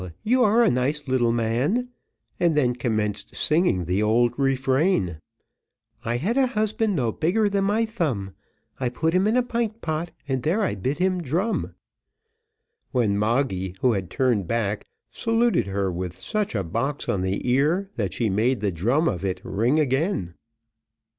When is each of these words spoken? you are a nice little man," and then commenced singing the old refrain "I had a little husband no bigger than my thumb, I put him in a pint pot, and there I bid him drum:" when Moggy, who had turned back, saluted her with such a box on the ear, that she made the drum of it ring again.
you 0.23 0.43
are 0.43 0.63
a 0.63 0.71
nice 0.71 1.07
little 1.07 1.31
man," 1.31 1.89
and 2.39 2.57
then 2.57 2.73
commenced 2.73 3.35
singing 3.35 3.85
the 3.85 4.01
old 4.01 4.33
refrain 4.39 5.19
"I 6.03 6.17
had 6.17 6.37
a 6.37 6.41
little 6.41 6.55
husband 6.55 6.95
no 6.95 7.11
bigger 7.11 7.47
than 7.47 7.65
my 7.65 7.85
thumb, 7.85 8.33
I 8.79 8.89
put 8.89 9.13
him 9.13 9.27
in 9.27 9.37
a 9.37 9.43
pint 9.43 9.79
pot, 9.81 10.09
and 10.27 10.41
there 10.41 10.63
I 10.63 10.73
bid 10.73 10.97
him 10.97 11.21
drum:" 11.21 11.75
when 12.91 13.15
Moggy, 13.15 13.75
who 13.81 13.93
had 13.93 14.09
turned 14.09 14.47
back, 14.47 14.87
saluted 15.11 15.67
her 15.67 15.91
with 15.91 16.19
such 16.19 16.55
a 16.55 16.63
box 16.63 17.07
on 17.07 17.21
the 17.21 17.47
ear, 17.47 17.91
that 17.95 18.11
she 18.11 18.27
made 18.27 18.59
the 18.59 18.71
drum 18.71 19.07
of 19.07 19.23
it 19.23 19.39
ring 19.45 19.79
again. 19.79 20.33